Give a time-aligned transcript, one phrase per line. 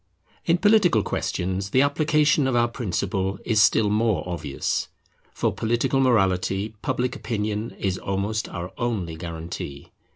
[0.47, 4.87] In political questions the application of our principle is still more obvious.
[5.31, 9.91] For political morality Public Opinion is almost our only guarantee.